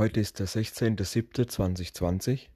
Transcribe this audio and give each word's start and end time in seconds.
Heute 0.00 0.18
ist 0.18 0.38
der 0.38 0.48
16.07.2020. 0.48 2.48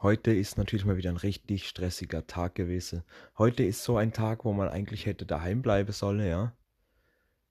Heute 0.00 0.32
ist 0.32 0.56
natürlich 0.56 0.86
mal 0.86 0.96
wieder 0.96 1.10
ein 1.10 1.18
richtig 1.18 1.68
stressiger 1.68 2.26
Tag 2.26 2.54
gewesen. 2.54 3.04
Heute 3.36 3.62
ist 3.62 3.84
so 3.84 3.98
ein 3.98 4.14
Tag, 4.14 4.46
wo 4.46 4.54
man 4.54 4.70
eigentlich 4.70 5.04
hätte 5.04 5.26
daheim 5.26 5.60
bleiben 5.60 5.92
sollen, 5.92 6.26
ja. 6.26 6.56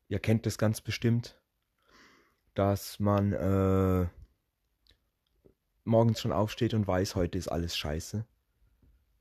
Ihr 0.07 0.17
kennt 0.17 0.47
das 0.47 0.57
ganz 0.57 0.81
bestimmt, 0.81 1.39
dass 2.55 2.99
man 2.99 3.33
äh, 3.33 4.07
morgens 5.83 6.19
schon 6.19 6.31
aufsteht 6.31 6.73
und 6.73 6.87
weiß, 6.87 7.13
heute 7.13 7.37
ist 7.37 7.49
alles 7.49 7.77
scheiße. 7.77 8.25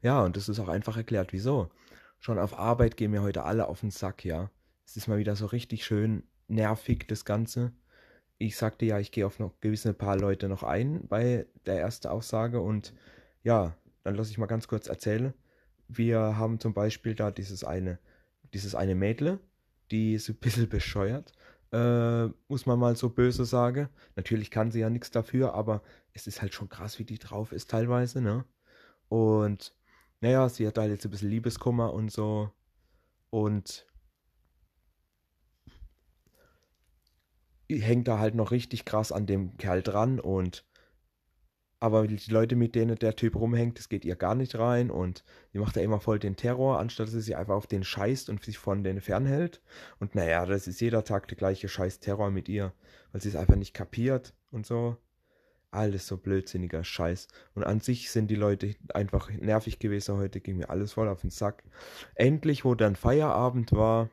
Ja, 0.00 0.22
und 0.22 0.38
das 0.38 0.48
ist 0.48 0.60
auch 0.60 0.68
einfach 0.68 0.96
erklärt, 0.96 1.34
wieso. 1.34 1.68
Schon 2.20 2.38
auf 2.38 2.58
Arbeit 2.58 2.96
gehen 2.96 3.10
mir 3.10 3.20
heute 3.20 3.42
alle 3.42 3.68
auf 3.68 3.80
den 3.80 3.90
Sack, 3.90 4.24
ja. 4.24 4.50
Es 4.86 4.96
ist 4.96 5.08
mal 5.08 5.18
wieder 5.18 5.36
so 5.36 5.44
richtig 5.44 5.84
schön 5.84 6.26
nervig, 6.48 7.04
das 7.06 7.26
Ganze 7.26 7.74
ich 8.38 8.56
sagte 8.56 8.86
ja, 8.86 8.98
ich 8.98 9.12
gehe 9.12 9.26
auf 9.26 9.38
noch 9.38 9.60
gewisse 9.60 9.94
paar 9.94 10.16
Leute 10.16 10.48
noch 10.48 10.62
ein 10.62 11.06
bei 11.08 11.46
der 11.66 11.80
ersten 11.80 12.08
Aussage 12.08 12.60
und 12.60 12.92
ja, 13.42 13.76
dann 14.04 14.14
lasse 14.14 14.30
ich 14.30 14.38
mal 14.38 14.46
ganz 14.46 14.68
kurz 14.68 14.88
erzählen. 14.88 15.32
Wir 15.88 16.36
haben 16.36 16.58
zum 16.58 16.74
Beispiel 16.74 17.14
da 17.14 17.30
dieses 17.30 17.64
eine, 17.64 17.98
dieses 18.54 18.74
eine 18.74 18.94
Mädle, 18.94 19.38
die 19.90 20.14
ist 20.14 20.28
ein 20.28 20.36
bisschen 20.36 20.68
bescheuert, 20.68 21.32
äh, 21.72 22.26
muss 22.48 22.66
man 22.66 22.78
mal 22.78 22.96
so 22.96 23.08
böse 23.08 23.44
sagen. 23.44 23.88
Natürlich 24.16 24.50
kann 24.50 24.70
sie 24.70 24.80
ja 24.80 24.90
nichts 24.90 25.10
dafür, 25.10 25.54
aber 25.54 25.82
es 26.12 26.26
ist 26.26 26.42
halt 26.42 26.54
schon 26.54 26.68
krass, 26.68 26.98
wie 26.98 27.04
die 27.04 27.18
drauf 27.18 27.52
ist 27.52 27.70
teilweise, 27.70 28.20
ne? 28.20 28.44
Und 29.08 29.74
naja, 30.20 30.48
sie 30.48 30.66
hat 30.66 30.78
halt 30.78 30.90
jetzt 30.90 31.04
ein 31.04 31.10
bisschen 31.10 31.30
Liebeskummer 31.30 31.92
und 31.92 32.10
so. 32.10 32.50
Und 33.30 33.86
hängt 37.80 38.08
da 38.08 38.18
halt 38.18 38.34
noch 38.34 38.50
richtig 38.50 38.84
krass 38.84 39.12
an 39.12 39.26
dem 39.26 39.56
Kerl 39.56 39.82
dran 39.82 40.20
und 40.20 40.64
aber 41.82 42.06
die 42.06 42.30
Leute, 42.30 42.54
mit 42.54 42.76
denen 42.76 42.94
der 42.94 43.16
Typ 43.16 43.34
rumhängt, 43.34 43.76
das 43.76 43.88
geht 43.88 44.04
ihr 44.04 44.14
gar 44.14 44.36
nicht 44.36 44.54
rein 44.56 44.88
und 44.88 45.24
die 45.52 45.58
macht 45.58 45.74
ja 45.74 45.82
immer 45.82 45.98
voll 45.98 46.20
den 46.20 46.36
Terror, 46.36 46.78
anstatt 46.78 47.08
dass 47.08 47.12
sie 47.12 47.20
sich 47.20 47.36
einfach 47.36 47.56
auf 47.56 47.66
den 47.66 47.82
scheißt 47.82 48.30
und 48.30 48.40
sich 48.44 48.56
von 48.56 48.84
denen 48.84 49.00
fernhält. 49.00 49.60
Und 49.98 50.14
naja, 50.14 50.46
das 50.46 50.68
ist 50.68 50.80
jeder 50.80 51.02
Tag 51.02 51.26
der 51.26 51.36
gleiche 51.36 51.68
scheiß 51.68 51.98
Terror 51.98 52.30
mit 52.30 52.48
ihr, 52.48 52.72
weil 53.10 53.20
sie 53.20 53.30
es 53.30 53.34
einfach 53.34 53.56
nicht 53.56 53.74
kapiert 53.74 54.32
und 54.52 54.64
so. 54.64 54.96
Alles 55.72 56.06
so 56.06 56.18
blödsinniger 56.18 56.84
Scheiß. 56.84 57.26
Und 57.56 57.64
an 57.64 57.80
sich 57.80 58.12
sind 58.12 58.28
die 58.30 58.36
Leute 58.36 58.76
einfach 58.94 59.28
nervig 59.30 59.80
gewesen 59.80 60.18
heute, 60.18 60.40
ging 60.40 60.58
mir 60.58 60.70
alles 60.70 60.92
voll 60.92 61.08
auf 61.08 61.22
den 61.22 61.30
Sack. 61.30 61.64
Endlich, 62.14 62.64
wo 62.64 62.76
dann 62.76 62.94
Feierabend 62.94 63.72
war, 63.72 64.08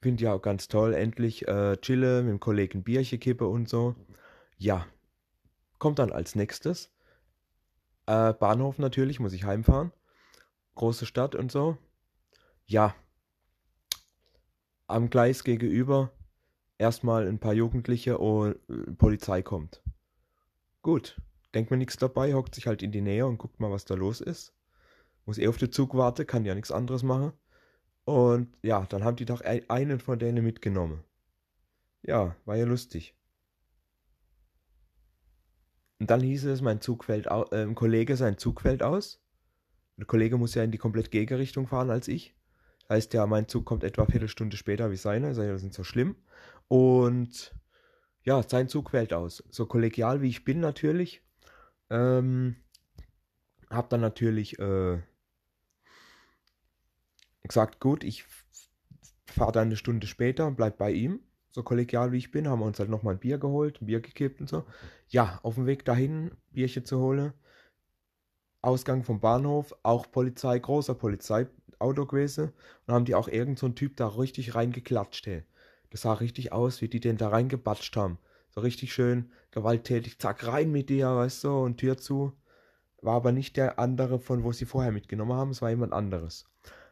Finde 0.00 0.22
ich 0.22 0.28
auch 0.28 0.40
ganz 0.40 0.68
toll. 0.68 0.94
Endlich 0.94 1.48
äh, 1.48 1.76
chille 1.80 2.22
mit 2.22 2.30
dem 2.30 2.40
Kollegen 2.40 2.84
Bierchen 2.84 3.18
kippe 3.18 3.46
und 3.46 3.68
so. 3.68 3.96
Ja. 4.56 4.86
Kommt 5.78 5.98
dann 5.98 6.12
als 6.12 6.34
nächstes. 6.34 6.92
Äh, 8.06 8.32
Bahnhof 8.32 8.78
natürlich, 8.78 9.20
muss 9.20 9.32
ich 9.32 9.44
heimfahren. 9.44 9.92
Große 10.74 11.06
Stadt 11.06 11.34
und 11.34 11.50
so. 11.50 11.76
Ja. 12.66 12.94
Am 14.86 15.10
Gleis 15.10 15.44
gegenüber 15.44 16.12
erstmal 16.78 17.26
ein 17.26 17.38
paar 17.38 17.52
Jugendliche 17.52 18.18
und 18.18 18.56
äh, 18.68 18.92
Polizei 18.92 19.42
kommt. 19.42 19.82
Gut. 20.82 21.20
Denkt 21.54 21.70
mir 21.70 21.76
nichts 21.76 21.96
dabei, 21.96 22.34
hockt 22.34 22.54
sich 22.54 22.66
halt 22.66 22.82
in 22.82 22.92
die 22.92 23.00
Nähe 23.00 23.26
und 23.26 23.38
guckt 23.38 23.58
mal, 23.58 23.70
was 23.70 23.84
da 23.84 23.94
los 23.94 24.20
ist. 24.20 24.54
Muss 25.24 25.38
eh 25.38 25.48
auf 25.48 25.56
den 25.56 25.72
Zug 25.72 25.94
warten, 25.94 26.26
kann 26.26 26.44
ja 26.44 26.54
nichts 26.54 26.70
anderes 26.70 27.02
machen. 27.02 27.32
Und 28.08 28.56
ja, 28.62 28.86
dann 28.86 29.04
haben 29.04 29.16
die 29.16 29.26
doch 29.26 29.42
einen 29.42 30.00
von 30.00 30.18
denen 30.18 30.42
mitgenommen. 30.42 31.04
Ja, 32.00 32.34
war 32.46 32.56
ja 32.56 32.64
lustig. 32.64 33.14
Und 36.00 36.08
dann 36.08 36.22
hieß 36.22 36.46
es, 36.46 36.62
mein 36.62 36.80
Zug 36.80 37.04
fällt 37.04 37.30
aus, 37.30 37.52
äh, 37.52 37.60
ein 37.60 37.74
Kollege, 37.74 38.16
sein 38.16 38.38
Zug 38.38 38.62
fällt 38.62 38.82
aus. 38.82 39.22
Der 39.98 40.06
Kollege 40.06 40.38
muss 40.38 40.54
ja 40.54 40.62
in 40.62 40.70
die 40.70 40.78
komplett 40.78 41.10
Gegenrichtung 41.10 41.66
fahren 41.66 41.90
als 41.90 42.08
ich. 42.08 42.34
Heißt 42.88 43.12
ja, 43.12 43.26
mein 43.26 43.46
Zug 43.46 43.66
kommt 43.66 43.84
etwa 43.84 44.04
eine 44.04 44.10
Viertelstunde 44.10 44.56
später 44.56 44.90
wie 44.90 44.96
seiner. 44.96 45.34
Seine 45.34 45.52
nicht 45.56 45.74
so 45.74 45.84
schlimm. 45.84 46.16
Und 46.66 47.54
ja, 48.22 48.42
sein 48.42 48.70
Zug 48.70 48.88
fällt 48.88 49.12
aus. 49.12 49.44
So 49.50 49.66
kollegial 49.66 50.22
wie 50.22 50.30
ich 50.30 50.46
bin 50.46 50.60
natürlich. 50.60 51.20
Ähm, 51.90 52.56
hab 53.68 53.90
dann 53.90 54.00
natürlich 54.00 54.58
äh, 54.58 55.02
gesagt, 57.48 57.80
gut, 57.80 58.04
ich 58.04 58.24
fahre 59.26 59.52
dann 59.52 59.68
eine 59.68 59.76
Stunde 59.76 60.06
später 60.06 60.46
und 60.46 60.56
bleib 60.56 60.78
bei 60.78 60.92
ihm. 60.92 61.20
So 61.50 61.62
kollegial 61.62 62.12
wie 62.12 62.18
ich 62.18 62.30
bin, 62.30 62.46
haben 62.48 62.60
wir 62.60 62.66
uns 62.66 62.78
halt 62.78 62.90
nochmal 62.90 63.14
ein 63.14 63.20
Bier 63.20 63.38
geholt, 63.38 63.80
ein 63.80 63.86
Bier 63.86 64.00
gekippt 64.00 64.40
und 64.40 64.48
so. 64.48 64.64
Ja, 65.08 65.40
auf 65.42 65.54
dem 65.54 65.66
Weg 65.66 65.84
dahin, 65.84 66.30
Bierchen 66.52 66.84
zu 66.84 66.98
holen. 67.00 67.32
Ausgang 68.60 69.02
vom 69.02 69.20
Bahnhof, 69.20 69.74
auch 69.82 70.10
Polizei, 70.10 70.58
großer 70.58 70.94
Polizeiauto 70.94 72.06
gewesen. 72.06 72.52
Und 72.86 72.94
haben 72.94 73.04
die 73.04 73.14
auch 73.14 73.28
irgend 73.28 73.58
so 73.58 73.66
ein 73.66 73.74
Typ 73.74 73.96
da 73.96 74.08
richtig 74.08 74.54
reingeklatscht, 74.54 75.26
hey. 75.26 75.44
Das 75.90 76.02
sah 76.02 76.12
richtig 76.12 76.52
aus, 76.52 76.82
wie 76.82 76.88
die 76.88 77.00
den 77.00 77.16
da 77.16 77.28
reingebatscht 77.28 77.96
haben. 77.96 78.18
So 78.50 78.60
richtig 78.60 78.92
schön 78.92 79.30
gewalttätig, 79.50 80.18
zack, 80.18 80.46
rein 80.46 80.70
mit 80.70 80.90
dir, 80.90 81.08
weißt 81.16 81.44
du, 81.44 81.50
und 81.58 81.78
Tür 81.78 81.96
zu. 81.96 82.32
War 83.00 83.14
aber 83.14 83.32
nicht 83.32 83.56
der 83.56 83.78
andere, 83.78 84.18
von 84.18 84.42
wo 84.42 84.52
sie 84.52 84.66
vorher 84.66 84.92
mitgenommen 84.92 85.32
haben, 85.32 85.50
es 85.50 85.62
war 85.62 85.70
jemand 85.70 85.92
anderes. 85.92 86.46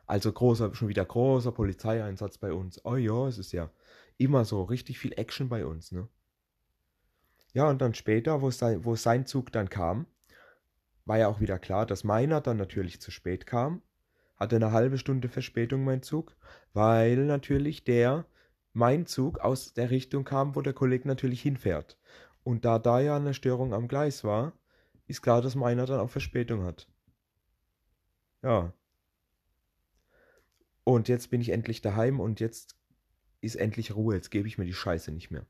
Also 0.07 0.33
großer, 0.33 0.75
schon 0.75 0.89
wieder 0.89 1.05
großer 1.05 1.53
Polizeieinsatz 1.53 2.39
bei 2.39 2.53
uns. 2.53 2.85
Oh 2.85 2.97
ja, 2.97 3.27
es 3.27 3.39
ist 3.39 3.53
ja 3.53 3.71
immer 4.19 4.45
so 4.45 4.63
richtig 4.63 4.99
viel 4.99 5.13
Action 5.19 5.49
bei 5.49 5.67
uns, 5.67 5.93
ne? 5.93 6.09
Ja, 7.53 7.69
und 7.71 7.81
dann 7.81 7.95
später, 7.95 8.43
wo 8.43 8.51
sein, 8.51 8.85
wo 8.85 8.97
sein 8.97 9.27
Zug 9.27 9.51
dann 9.51 9.71
kam, 9.71 10.07
war 11.07 11.19
ja 11.19 11.29
auch 11.29 11.41
wieder 11.41 11.59
klar, 11.59 11.87
dass 11.87 12.05
meiner 12.05 12.41
dann 12.41 12.57
natürlich 12.57 13.01
zu 13.01 13.11
spät 13.11 13.47
kam. 13.47 13.83
Hatte 14.37 14.57
eine 14.57 14.73
halbe 14.73 14.99
Stunde 14.99 15.29
Verspätung 15.29 15.83
mein 15.85 16.03
Zug, 16.03 16.37
weil 16.75 17.17
natürlich 17.17 17.85
der, 17.85 18.27
mein 18.75 19.07
Zug 19.07 19.39
aus 19.39 19.73
der 19.73 19.91
Richtung 19.91 20.25
kam, 20.25 20.55
wo 20.55 20.61
der 20.61 20.75
Kollege 20.75 21.09
natürlich 21.09 21.41
hinfährt. 21.41 21.99
Und 22.45 22.65
da 22.65 22.79
da 22.79 23.01
ja 23.01 23.17
eine 23.17 23.33
Störung 23.33 23.73
am 23.73 23.89
Gleis 23.89 24.23
war, 24.23 24.53
ist 25.07 25.23
klar, 25.23 25.41
dass 25.41 25.55
meiner 25.55 25.87
dann 25.87 26.01
auch 26.01 26.11
Verspätung 26.11 26.65
hat. 26.65 26.87
Ja, 28.43 28.73
und 30.87 31.09
jetzt 31.09 31.31
bin 31.31 31.41
ich 31.41 31.49
endlich 31.49 31.83
daheim 31.83 32.21
und 32.21 32.39
jetzt 32.39 32.77
ist 33.41 33.57
endlich 33.57 33.97
Ruhe. 33.97 34.15
Jetzt 34.15 34.31
gebe 34.31 34.47
ich 34.47 34.57
mir 34.57 34.65
die 34.65 34.73
Scheiße 34.73 35.11
nicht 35.11 35.33
mehr. 35.33 35.45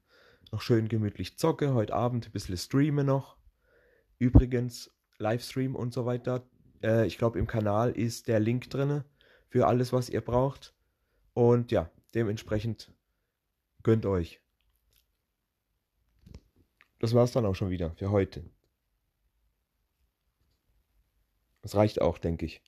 Noch 0.50 0.62
schön 0.62 0.88
gemütlich 0.88 1.36
zocke, 1.36 1.74
heute 1.74 1.92
Abend 1.92 2.26
ein 2.26 2.32
bisschen 2.32 2.56
streame 2.56 3.04
noch. 3.04 3.36
Übrigens, 4.18 4.90
Livestream 5.18 5.76
und 5.76 5.92
so 5.92 6.06
weiter. 6.06 6.48
Äh, 6.82 7.06
ich 7.06 7.18
glaube, 7.18 7.38
im 7.38 7.46
Kanal 7.46 7.92
ist 7.92 8.28
der 8.28 8.40
Link 8.40 8.70
drin 8.70 9.04
für 9.50 9.66
alles, 9.66 9.92
was 9.92 10.08
ihr 10.08 10.22
braucht. 10.22 10.74
Und 11.34 11.70
ja, 11.70 11.90
dementsprechend 12.14 12.90
gönnt 13.82 14.06
euch. 14.06 14.40
Das 16.98 17.12
war's 17.12 17.32
dann 17.32 17.44
auch 17.44 17.54
schon 17.54 17.68
wieder 17.68 17.90
für 17.96 18.10
heute. 18.10 18.42
Das 21.60 21.74
reicht 21.74 22.00
auch, 22.00 22.16
denke 22.16 22.46
ich. 22.46 22.62